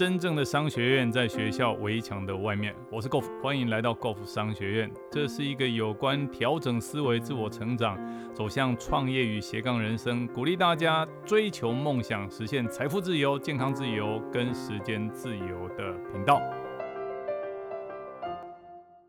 [0.00, 2.74] 真正的商学院在学校围墙的外面。
[2.90, 4.90] 我是 Golf，欢迎来到 Golf 商学院。
[5.10, 7.98] 这是一个有关调整思维、自我成长、
[8.32, 16.40] 走向创业与斜杠人生，鼓励大家追求梦想、实现财富自由、健康自由跟时间自由的频道。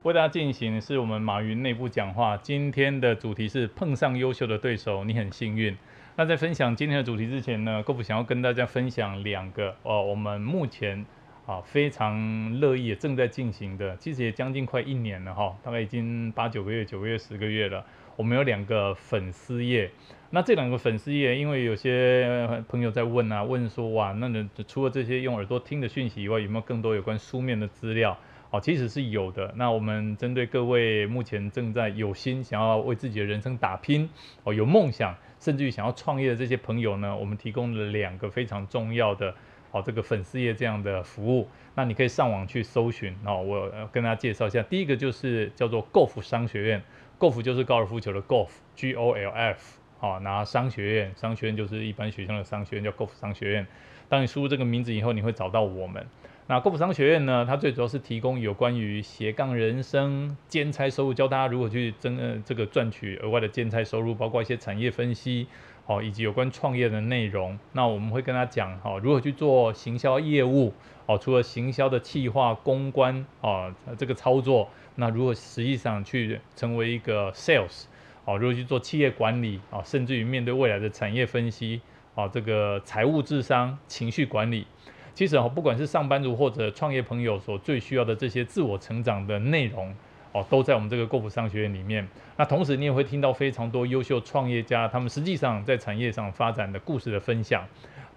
[0.03, 2.35] 为大家进行是我们马云内部讲话。
[2.35, 5.73] 今天的主题是碰上优秀的对手，你很幸运。
[6.17, 11.05] 那在分享今天的主题之前呢，郭富想要跟大家分享两个哦，我们目前
[11.45, 17.85] 啊非常乐意正在进行的，其实也将近快一年了哈，大概已经八九个月、九个月、十个月了。
[18.17, 19.89] 我们有两个粉丝页，
[20.31, 24.29] 那这两个粉丝页，因为有些朋友在问啊，问说哇，那
[24.67, 28.15] 除了这些用耳朵听的讯息以外，有没有更多有关书面的资料？
[28.51, 29.53] 哦，其实是有的。
[29.55, 34.09] 那我们针对各位目前正在有心想要为自己的人生打拼，
[34.43, 39.35] 哦，有梦想，甚至于想要创业的这些朋友呢，我们提供了两个非常重要的，
[39.71, 41.49] 哦，这个粉丝页这样的服务。
[41.73, 44.61] 那你可以上网去搜寻，哦，我跟大家介绍一下。
[44.61, 46.83] 第一个就是叫做 Golf 商学院
[47.19, 53.65] ，Golf 就是高尔夫球的 Golf，G O L F，好，拿商学院，商学院就是一般学校的商学院，叫 Golf 商学院。
[54.07, 56.05] 当你输入这个名字以后，你会找到我们。
[56.51, 57.45] 那购普商学院呢？
[57.47, 65.47] 它最主要是提供有关于斜杠人生兼差收入，教大家如何去增呃这个赚取额外的兼差收入，包括一些产业分析，
[65.85, 67.57] 哦，以及有关创业的内容。
[67.71, 70.73] 那我们会跟他讲，哦，如何去做行销业务，
[71.05, 77.85] 哦，除了行销的企划、公关，哦，这个操作，那如何实际上去成为一个 sales，
[78.25, 81.79] 哦，如何去做企业管理，啊，甚至于面对未来的产业分析，
[82.13, 84.67] 啊，这个财务智商、情绪管理。
[85.13, 89.93] 其实哦，不管是上班族或者创业朋友所最需要的这些自我成长的内容
[90.31, 92.07] 哦，都在我们这个购普商学院里面。
[92.37, 97.65] 那同时你也会听到非常多优秀创业家他们实际上在产业上发展的故事的分享，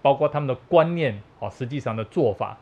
[0.01, 2.57] 包括他们的观念哦，实际上的做法。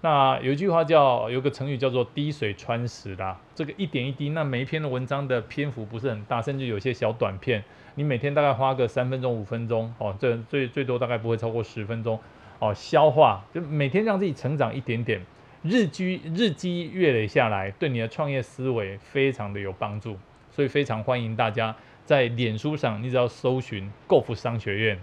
[0.00, 3.40] 那有一句话叫，有个成语叫做滴水穿石啦。
[3.54, 7.64] 这个一点一滴，那每一篇的文章的篇幅不是很大，甚至有些小短片，
[7.94, 12.20] 你每天大概花个三分钟、五分钟哦，这最最多大概不会超过十分钟。
[12.58, 15.20] 哦，消化就每天让自己成长一点点，
[15.62, 20.16] 日积日积月累下来，对你的创业思维非常的有帮助，
[20.50, 24.98] 所以非常欢迎大家在脸书上，你只要搜寻 Golf 商学院，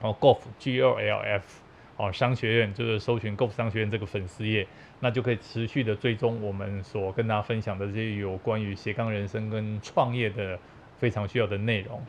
[0.00, 1.62] 哦，Golf G O L F，
[1.96, 4.66] 哦，商学院就是搜寻 Golf 商学院这个粉丝页，
[5.00, 10.58] 那就可以持续的追踪我们所跟大家分享的这些有关于斜杠人生跟创业的
[10.98, 12.00] 非常需要的内容。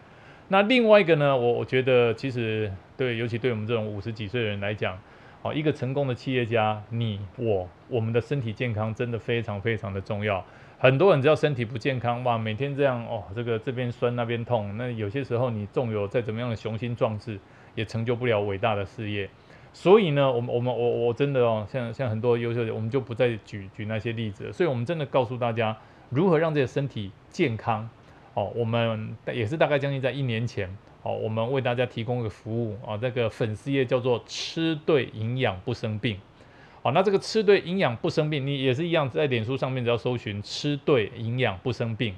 [0.53, 4.95] 那另外一个呢，我我觉得其实对，尤其对我们这种五十几岁的人来讲，
[5.41, 10.45] 哦，一个成功的企业家，你我我们的身体健康真的非常非常的重要。
[10.77, 17.39] 很多人只要身体不健康，哇，每天这样哦，这个这边酸那边痛，那有些时候你纵有再怎么样的雄心壮志，
[17.73, 19.27] 也成就不了伟大的事业。
[19.73, 24.53] 所以呢，我们我们我我真的哦，像像很多优秀的，我们就不再举举那些例子。
[24.53, 25.75] 所以我们真的告诉大家，
[26.11, 27.89] 如何让这个身体健康。
[28.33, 30.67] 哦，我们也是大概将近在一年前，
[31.03, 36.17] 哦，我们为大家提供一个服务啊，这个粉丝页叫做“吃对营养不生病”。
[36.81, 42.15] 好，那这个“吃对营养不生病”，你也是一样，在脸书上面只要搜寻“吃对营养不生病”，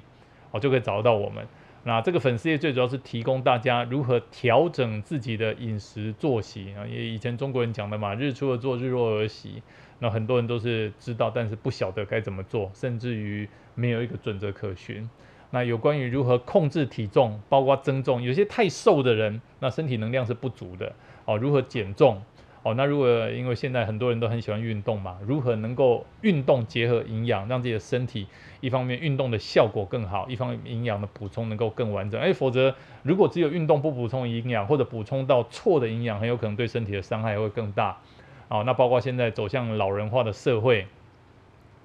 [0.50, 1.46] 哦，就可以找到我们。
[1.84, 9.62] 那这个粉丝页最主要是提供大家如何调整自己的饮食作息啊，因为以前中国人讲的嘛，“日出而作，日落而息”，
[10.00, 15.08] 那很多人都是知道，但是不晓得该怎么做，甚至于没有一个准则可循。
[15.50, 20.92] 那有关于如何控制体重，包括增重，有些太瘦的人，那身体能量是不足的
[21.24, 21.36] 哦。
[21.38, 22.20] 如何减重
[22.62, 22.74] 哦？
[22.74, 28.26] 那如果因为现在很多人都很喜欢运动嘛，如何能够运动结合营养，让自己的身体
[28.60, 32.20] 一方面运动的效果更好，一方面营养的补充能够更完整。
[32.20, 37.96] 哎，否则如果只有运动不补充营养，或者补充到错的营养，很有可能对身体的伤害会更大。
[38.48, 40.86] 哦，那包括现在走向老人化的社会，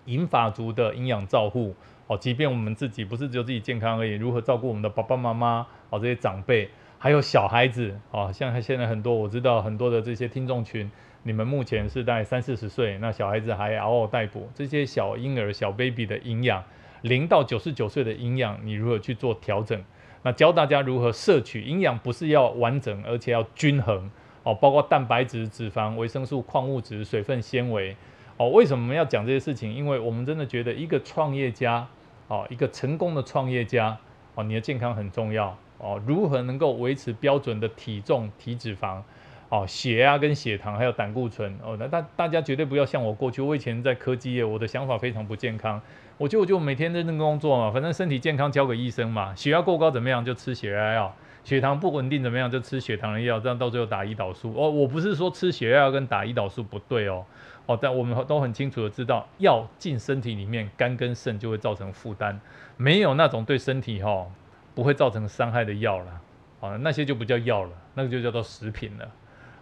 [0.06, 1.76] 银发族的营养照护。
[2.12, 5.66] 哦，即便我们自己不是只有自己健康而已，如何照顾我们的爸爸妈妈？
[5.90, 6.68] 哦，这些长辈，
[7.00, 10.92] 还有小孩子，哦，像现在很多我知道很多的这些听众群，
[11.24, 16.62] 你们目前是在三四十岁，那小孩子还嗷嗷待哺，这些小婴儿、小 baby 的营养，
[17.04, 19.82] 零到九十九岁的营养，你如何去做调整？
[20.22, 24.12] 那教大家如何摄取营养，不是要完整，而且要均衡
[24.44, 27.96] 哦，包括蛋白质、脂肪、维生素、矿物质、水分、纤维。
[28.36, 29.74] 哦，为什么要讲这些事情？
[29.74, 31.88] 因为我们真的觉得一个创业家。
[32.32, 33.98] 哦，一个成功的创业家，
[34.36, 36.02] 哦，你的健康很重要哦。
[36.08, 39.02] 如何能够维持标准的体重、体脂肪，
[39.50, 45.82] 哦，血压跟血糖还有胆固醇哦，那大大家绝对不要像我过去，我以前在科技业，我的想法非常不健康，
[46.18, 51.14] 我就我就每天认真工作嘛，反正身体健康交给医生嘛，血压过高怎么样就吃血压药，
[51.44, 54.54] 血糖不稳定怎么样就吃血糖的药，这样到最后打胰岛素。
[54.56, 57.26] 哦，我不是说吃血药跟打胰岛素不对哦，
[57.66, 62.40] 哦，但我们都很清楚的知道，药进身体里面，肝跟肾就会造成负担，
[62.78, 64.28] 没有那种对身体哈
[64.76, 66.22] 不会造成伤害的药了，
[66.60, 69.12] 哦，那些就不叫药了，那个就叫做食品了。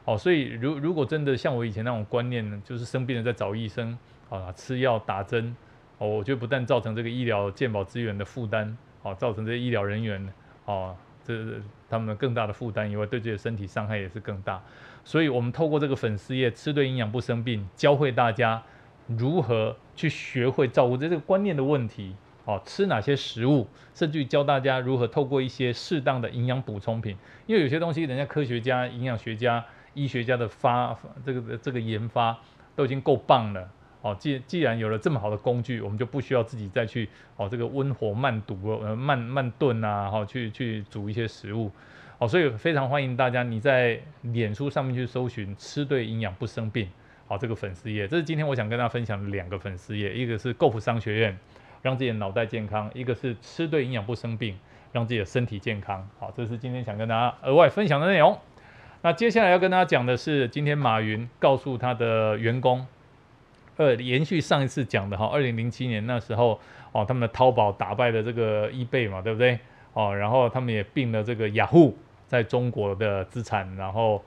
[0.05, 3.97] 哦，所以如如果真的像我以前那种观念呢，就是生病了再找医生
[4.29, 5.55] 啊，吃药打针，
[5.97, 10.33] 哦，我觉得不但造成这个医疗健保资源的负担，哦，造成这些医疗人员，
[10.65, 14.61] 哦，这他们更大的负担以外，对自己的身体伤害也是更大。
[15.03, 18.61] 所以我们透过这个粉丝页吃对营养不生病，教会大家
[19.07, 27.15] 如何去学会照顾这个观念的问题，哦，吃哪些食物，甚至教大家如何透过一些适当的营养补充品，
[27.47, 29.65] 因为有些东西人家科学家、营养学家。
[29.95, 32.37] 医学家的发这个这个研发
[32.75, 33.69] 都已经够棒了
[34.01, 34.15] 哦。
[34.19, 41.71] 既既然有了这么好的工具，我们就不需要自己再去哦这个温火慢煮呃慢慢炖啊，哈去去煮一些食物
[42.17, 42.27] 哦。
[42.27, 46.87] 所以非常欢迎大家你在脸书上面去搜寻“吃对营养不生病”
[47.27, 48.07] 好这个粉丝页。
[48.07, 51.37] 这是今天我想跟大家分享的两个粉丝页，一个是购福商学院，
[51.81, 54.57] 让自己的脑袋健康；一个是吃对营养不生病，
[54.91, 56.07] 让自己的身体健康。
[56.19, 58.37] 好，这是今天想跟大家额外分享的内容。
[59.01, 62.85] 那接下来要跟大家讲的是，今天马云告诉他的员工，
[63.79, 66.59] 呃，延续上一次讲的哈，二零零七年那时候
[66.91, 69.57] 哦，他们的淘宝打败了这个易贝嘛，对不对？
[69.93, 71.97] 哦，然后他们也并了这个雅虎
[72.27, 74.21] 在中国的资产，然后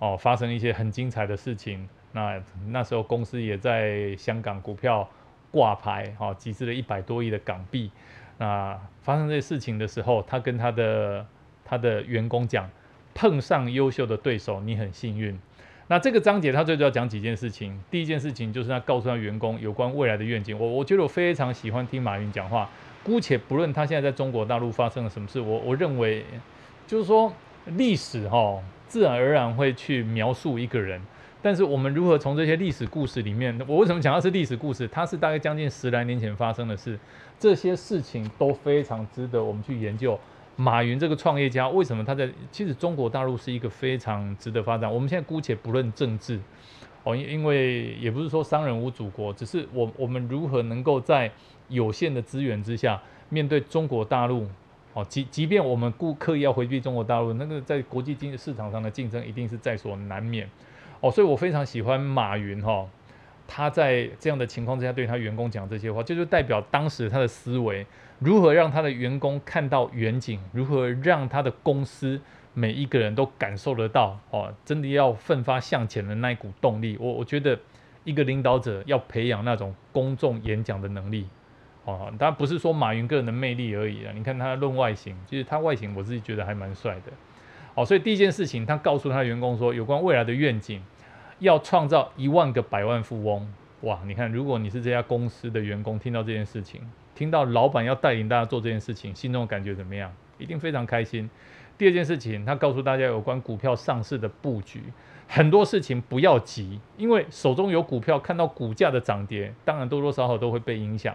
[0.00, 1.88] 哦，发生一些很精彩的事情。
[2.10, 5.08] 那那时候公司也在香港股票
[5.52, 7.92] 挂牌，哈，集资了一百多亿的港币。
[8.38, 11.24] 那发生这些事情的时候，他跟他的
[11.64, 12.68] 他的员工讲。
[13.12, 15.38] 碰上优秀的对手，你很幸运。
[15.90, 17.76] 那这个章节他最主要讲几件事情。
[17.90, 20.56] 第一件事情就是他告诉他员工有关未来的愿景。
[20.56, 22.70] 我我觉得我非常喜欢听马云讲话。
[23.02, 26.24] 姑且不论他现在在中国大陆发生了什么事，我我认为
[26.86, 27.32] 就是说
[27.76, 28.56] 历史哈
[28.86, 31.02] 自然而然会去描述一个人。
[31.42, 34.86] 但是我们如何从这些历史故事里面，我为什么讲它是历史故事？
[34.86, 36.96] 它是大概将近十来年前发生的事，
[37.36, 40.16] 这些事情都非常值得我们去研究。
[40.60, 42.28] 马云这个创业家，为什么他在？
[42.52, 44.92] 其实中国大陆是一个非常值得发展。
[44.92, 46.38] 我们现在姑且不论政治，
[47.02, 51.30] 哦，因因为也不是说商人无祖国，只是我我们如何能够在
[51.68, 54.46] 有限的资源之下，面对中国大陆，
[54.92, 60.46] 哦，即即便我们故刻意要回避中国大陆，那个在国际经济市场上的竞争一定是在所难免。
[61.00, 62.86] 哦，所以我非常喜欢马云哈。
[63.48, 67.84] 他在这样的情况之下对他员工讲这些话，就是代表当时他的思维
[68.20, 72.20] 如何让他的员工看到远景，如何让他的公司
[72.54, 76.96] 每一个人都感受得到哦，真的要奋发向前的那一股动力。
[77.00, 77.58] 我我觉得
[78.04, 81.26] 一个领导者要培养那种公众演讲的能力
[81.84, 84.12] 哦，当然不是说马云个人的魅力而已啊。
[84.14, 87.12] 你看他论外形，其实他外形我自己觉得还蛮帅的。
[87.74, 90.82] 哦，所以第一件事情，他告诉他员工说，有关未来的愿景。
[91.38, 93.50] 要创造一万个百万富翁，
[93.80, 93.98] 哇！
[94.04, 96.82] 你看，如果你是这家公司的员工，听到这件事情，
[97.20, 100.10] 听到老板要带领大家做这件事情，心中感觉怎么样？
[100.38, 101.28] 一定非常开心。
[101.76, 104.82] 第二件事情，他告诉大家有关股票上市的布局，
[105.28, 111.14] 很多事情不要急，因为手中有股票，看到股价的涨跌，当然多多少少都会被影响，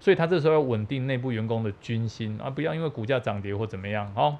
[0.00, 4.38] 所以他这时候要稳定内部员工的军心啊，不要因为股价涨跌或怎么样，好。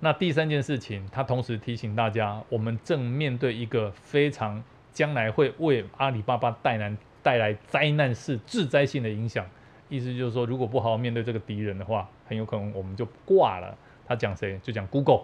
[0.00, 4.64] 那第三件事情，他同时提醒大家，我们正面对一个非常
[4.94, 9.44] 将来会为阿里巴巴带来带来灾难式、致灾性的影响。
[9.88, 13.76] 意思就是说，如果不好好面对这个敌人的话，很有可能我们就挂了。
[14.06, 14.58] 他讲谁？
[14.62, 15.22] 就讲 Google。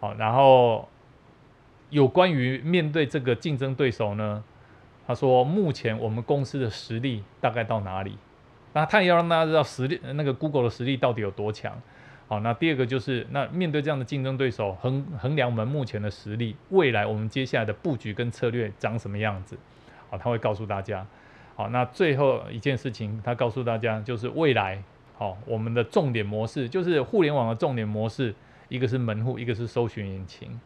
[0.00, 0.88] 好，然后
[1.90, 4.42] 有关于面对这个竞争对手呢？
[5.06, 8.16] 他说，目前我们公司的实力大概到哪里？
[8.72, 11.80] 那他也要让大家知道实力，那个 Google 的实力到底有多强。
[12.26, 19.58] 好，那第二个就是，那面对这样的竞争对手，衡衡量我们目前的实力，未来我们接下来的布局跟策略长什么样子？
[20.10, 21.06] 好，他会告诉大家。
[21.56, 24.82] 好，那最后一件事情，他告诉大家就是未来，
[25.16, 28.34] 好，我们的重点模式就是互联网的重点模式，
[28.68, 30.60] 一个是门户，一个是搜寻引擎。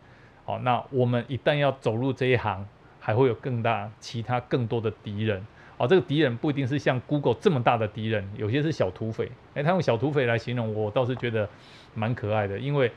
[0.47, 2.67] 好，那我们一旦要走入这一行，
[2.99, 5.47] 还会有更大其他更多的敌人。
[5.77, 9.31] 哦，这个敌人不一定是像 Google 这么大的敌人，有些是小土匪。
[9.55, 11.47] 诶，他用小土匪来形容，我倒是觉得
[11.95, 12.91] 蛮可爱的，因为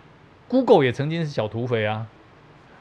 [0.47, 2.07] Google 也曾经是小土匪啊。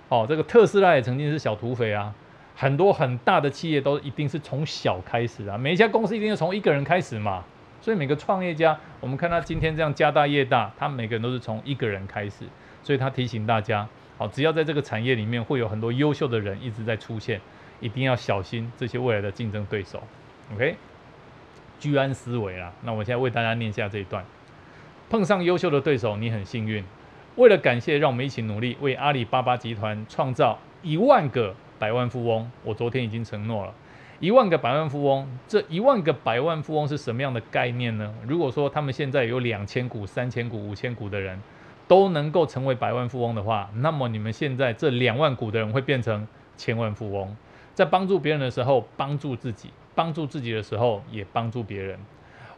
[0.08, 2.14] 哦，这个特斯拉也曾经是小土匪啊。
[2.60, 7.42] 很多很大的企业都一定是从小开始啊，每一家公司一定是从一个人开始嘛。
[7.80, 12.44] 所以每个创业家，我们看他今天这样家大业大，他每个人都是从一个人开始。
[12.82, 13.88] 所以他提醒大家，
[14.18, 17.40] 好，只要在这个产业里面会有很多优秀的人一直在出现，
[17.80, 20.02] 一定要小心这些未来的竞争对手。
[20.52, 20.76] OK，
[21.78, 22.70] 居安思危啊。
[22.82, 24.22] 那我现在为大家念一下这一段：
[25.08, 26.84] 碰上优秀的对手，你很幸运。
[27.36, 32.48] 为了感谢，让我们一起努力，为阿里巴巴集团创造一万个百万富翁。
[32.62, 33.74] 我昨天已经承诺了，
[34.20, 35.26] 一万个百万富翁。
[35.48, 38.14] 这一万个百万富翁是什么样的概念呢？
[38.28, 41.40] 如果说他们现在有两千股、三千股、五千股的人。
[41.90, 46.24] 都能够成为百万富翁的话，那么你们现在这两万股的人会变成
[46.56, 47.36] 千万富翁。
[47.74, 51.98] 在帮助别人的时候，帮助自己；帮助自己的时候，也帮助别人。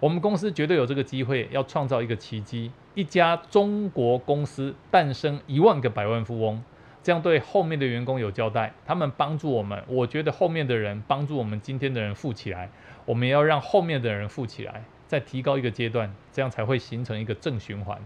[0.01, 6.63] 我们公司绝对有这个机会，要创造一个奇迹，一家中国公司诞生一万个百万富翁，
[7.03, 8.73] 这样对后面的员工有交代。
[8.87, 12.71] 他们帮助我们，我觉得后面的人帮助我们今天的人富起来，
[13.05, 17.99] 我们要让后面的人富起来，再提高一个阶段，这样才会形成一个正循环。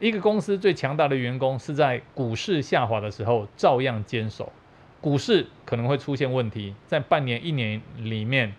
[0.00, 4.52] 一个公司最强大的员工是在股市下滑的时候照样坚守。
[5.00, 8.54] 股市可能会出现问题，在半年、一年里面，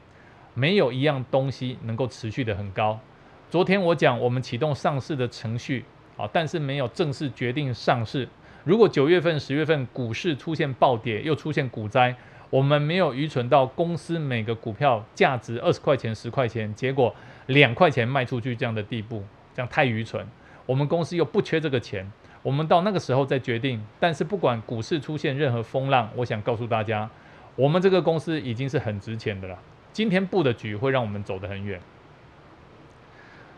[0.53, 2.99] 没有一样东西能够持续的很高。
[3.49, 5.83] 昨天我讲，我们启动上市的程序，
[6.17, 8.27] 啊，但是没有正式决定上市。
[8.63, 12.15] 如果九月份、十月份股市出现暴跌，又出现股灾，
[12.49, 17.15] 我们没有愚蠢到公司每个股票价值二十块钱、十块钱，结果
[17.47, 19.23] 两块钱卖出去这样的地步，
[19.55, 20.25] 这样太愚蠢。
[20.65, 22.11] 我们公司又不缺这个钱，
[22.43, 23.81] 我们到那个时候再决定。
[23.99, 27.09] 但是不管股市出现任何风浪，我想告诉大家，
[27.55, 29.57] 我们这个公司已经是很值钱的了。
[29.91, 31.79] 今天布的局会让我们走得很远。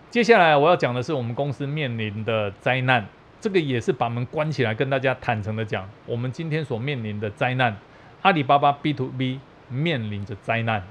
[0.10, 3.08] 接下来我要讲的是我们公司面临的灾难，
[3.42, 7.76] 这个也是把门关起来跟大家坦诚的讲，我们今天所面临的灾难，
[8.22, 10.84] 阿里巴巴 B to B 面临着灾难。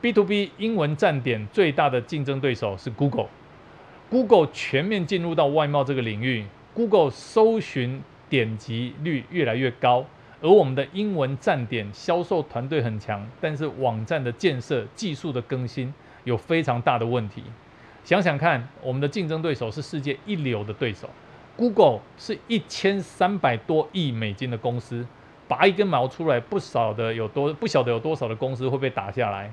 [0.00, 3.28] B to B 英文站点最大的竞争对手是 Google。
[4.10, 10.04] Google 全面进入到外贸这个领域，Google 搜寻点击率越来越高，
[10.40, 17.44] 而我们的英文站点销售团队很强，但是网站的建设、技术的更新有非常大的问题。
[18.02, 21.08] 想想看，我们的竞争对手是世界一流的对手
[21.56, 25.06] ，Google 是一千三百多亿美金的公司，
[25.46, 29.50] 拔一根毛出来，不少的有多不晓得有多少的公司会被打下来。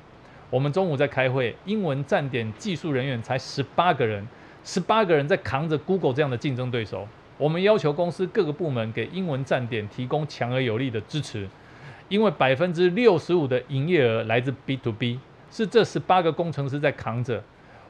[0.50, 4.28] 我们中午在开会，英文站点技术人员才十八个人。
[4.64, 11.48] 十八个人在扛着 Google 这样的竞争对手，我们要求公司各个部门给英文站点提供强而有力的支持，
[12.10, 17.42] 因为百分之六十五的营业额来自 B to B，是这十八个工程师在扛着。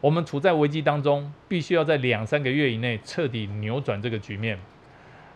[0.01, 4.58] 我们处在危机当中，必须要在两三个月以内彻底扭转这个局面。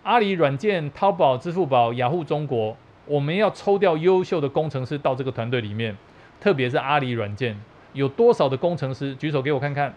[0.04, 5.98] 阿里软件、淘宝、支付宝、雅虎中国，我们要抽调优秀的工程师到这个团队里面，
[6.40, 7.58] 特别是阿里软件，
[7.92, 9.14] 有多少的工程师？
[9.16, 9.94] 举手给我看看。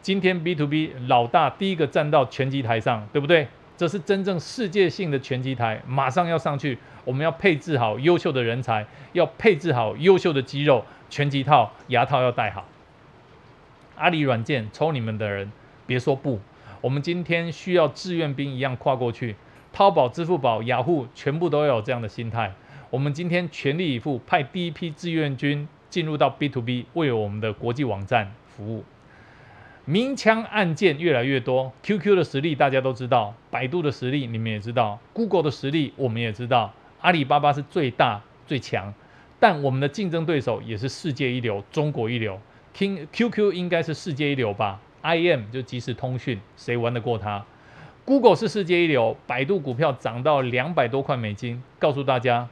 [0.00, 3.48] 今天 B to B 老大第一个站到拳击台上，对不对？
[3.76, 6.78] 这是真正世界性的拳击台，马上要上去。
[7.04, 12.64] 我们要配置好优秀的人才，要配置好优秀的肌肉，拳击套、牙套要戴好。
[14.04, 15.50] 阿里软件抽你们的人，
[15.86, 16.38] 别说不，
[16.82, 19.34] 我们今天需要志愿兵一样跨过去。
[19.72, 22.52] 淘宝、支付宝、雅虎全部都要有这样的心态。
[22.90, 28.84] 我们今天全力以赴，派第一批志愿军进入到 B to B，为我们的国际网站服务。
[29.86, 38.92] 明枪暗箭越来越多，QQ 的实力大家都知道，百度的实力你们也知道，Google 的实力我们也知道，阿里巴巴是最大最强，
[39.40, 42.38] 但我们的竞争对手也是世界一流，中国一流。
[42.74, 47.46] 听 QQ 应该是世界一流吧？IM 就即时通讯，谁玩得过它
[48.04, 51.62] ？Google 是世界一流，百度股票涨到两百多块美金。
[51.78, 52.48] 告诉大家，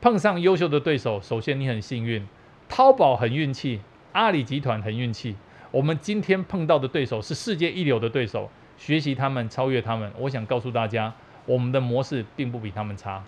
[0.00, 2.26] 碰上优秀的对手，首先你很幸运，
[2.66, 3.82] 淘宝很运气，
[4.12, 5.36] 阿里集团很运气。
[5.70, 10.10] 我们今天碰到的对手是世界一流的对手，学习他们，超越他们。
[10.18, 11.12] 我想告诉大家，
[11.44, 13.22] 我们的模式并不比他们差。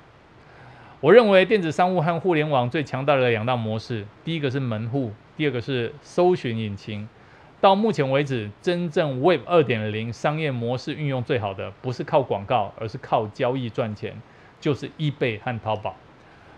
[1.00, 7.09] 我认为电子商务和互联网最强大的两大模式，第一个是门户，第二个是搜寻引擎。
[7.59, 14.14] 到目前为止，真正 Web 二点零商业模式运用最好的，不是靠广告，而是靠交易赚钱，
[14.61, 15.97] 就是 eBay 和淘宝。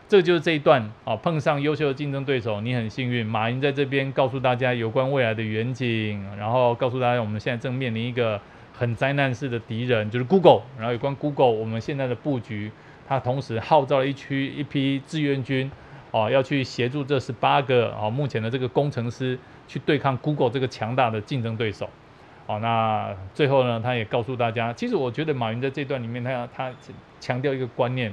[0.08, 3.24] 这就是这一段啊，碰上优秀的竞争对手，你很幸运。
[3.24, 8.40] 马云在这边告诉大家有关未来的远景，然后告诉大家我们现在正面临一个
[8.76, 10.62] 很灾难式的敌人，就是 Google。
[10.76, 12.72] 然后有关 Google，我们现在的布局，
[13.08, 15.70] 他同时号召了一区一批志愿军，
[16.10, 21.88] 哦，要去协助这十八个啊目前的这个工程师去对抗 Google 这个强大的竞争对手。
[22.46, 26.72] 哦，那最后呢，他也告诉大家，其实我觉得马云在这段里面，他他
[27.20, 28.12] 强调一个观念。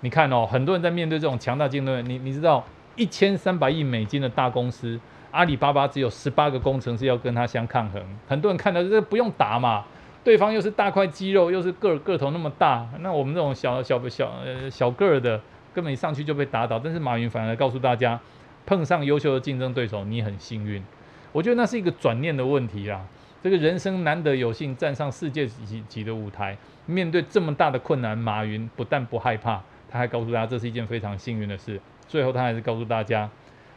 [0.00, 2.64] 你看哦，很多人在面对这种强大竞争，你你知道
[2.96, 4.98] 一千三百亿美金的大公司，
[5.30, 8.02] 阿里巴巴只有十八个工程师要跟他相抗衡。
[8.26, 9.84] 很多人看到这不用打嘛，
[10.28, 15.40] 对方又是大块肌肉，又是个个头那么大，那我们这种小小小呃小个儿的，
[15.72, 16.78] 根本一上去就被打倒。
[16.78, 18.20] 但是马云反而告诉大家，
[18.66, 20.84] 碰上优秀的竞争对手，你很幸运。
[21.32, 23.06] 我觉得那是一个转念的问题啦。
[23.42, 26.54] 这个人生难得有幸站上世界级级的舞台，
[26.84, 31.80] 面对这么大的困难，马云不但不害怕，他还告诉大家这是一件非常幸运的事。
[32.06, 33.30] 最后他还是告诉大家，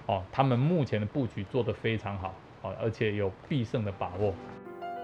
[0.06, 4.34] 哦，他们目前的布局做得非常好，哦，而且有必胜的把握。